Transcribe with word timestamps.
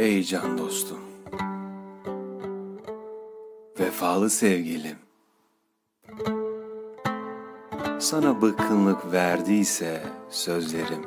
Ey 0.00 0.22
can 0.22 0.58
dostum, 0.58 0.98
vefalı 3.80 4.30
sevgilim, 4.30 4.96
sana 7.98 8.42
bıkkınlık 8.42 9.12
verdiyse 9.12 10.02
sözlerim, 10.30 11.06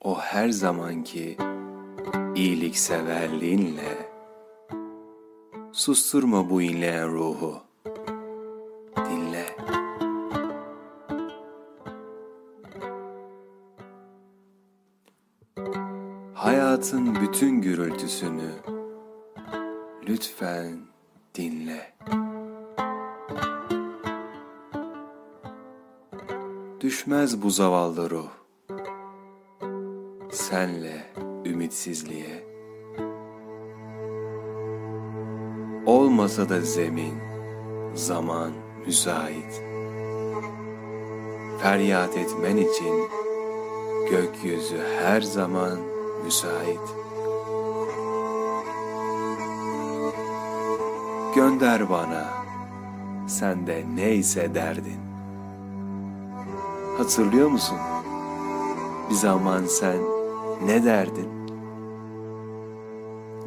o 0.00 0.18
her 0.20 0.48
zamanki 0.48 1.36
iyilikseverliğinle 2.34 4.10
susturma 5.72 6.50
bu 6.50 6.62
inleyen 6.62 7.08
ruhu, 7.08 7.62
dinle. 8.96 9.46
Hayatın 16.42 17.14
bütün 17.20 17.60
gürültüsünü 17.60 18.50
lütfen 20.08 20.78
dinle. 21.34 21.94
Düşmez 26.80 27.42
bu 27.42 27.50
zavallı 27.50 28.10
ruh 28.10 28.28
senle 30.30 31.12
ümitsizliğe. 31.44 32.44
Olmasa 35.86 36.48
da 36.48 36.60
zemin, 36.60 37.14
zaman 37.94 38.52
müsait. 38.86 39.62
Feryat 41.62 42.16
etmen 42.16 42.56
için 42.56 43.08
gökyüzü 44.10 44.78
her 44.98 45.20
zaman 45.20 45.91
müsait. 46.24 46.80
Gönder 51.34 51.90
bana, 51.90 52.28
sen 53.26 53.66
de 53.66 53.84
neyse 53.94 54.54
derdin. 54.54 55.00
Hatırlıyor 56.98 57.48
musun? 57.48 57.78
Bir 59.10 59.14
zaman 59.14 59.64
sen 59.64 59.96
ne 60.66 60.84
derdin? 60.84 61.28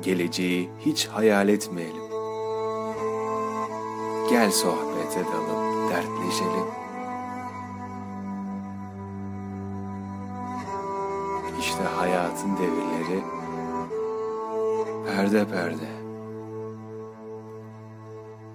Geleceği 0.02 0.70
hiç 0.80 1.08
hayal 1.08 1.50
etmeyelim. 1.50 2.04
Gel 4.30 4.52
sohbet 4.52 5.12
edelim, 5.12 5.90
dertleşelim. 5.90 6.65
işte 11.66 11.84
hayatın 11.84 12.58
devirleri 12.58 13.24
perde 15.08 15.46
perde. 15.46 15.90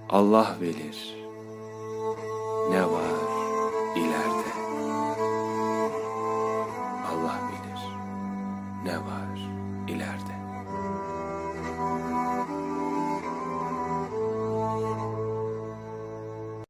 Allah 0.09 0.57
bilir 0.61 1.17
ne 2.71 2.83
var 2.83 3.17
ileride. 3.97 4.53
Allah 7.13 7.39
bilir 7.49 7.83
ne 8.85 8.97
var 8.97 9.51
ileride. 9.89 10.41